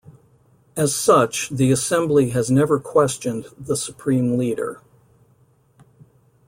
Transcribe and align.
As 0.75 0.95
such, 0.95 1.49
the 1.49 1.71
Assembly 1.71 2.31
has 2.31 2.49
never 2.49 2.79
questioned 2.79 3.45
the 3.55 3.77
Supreme 3.77 4.35
Leader. 4.35 4.81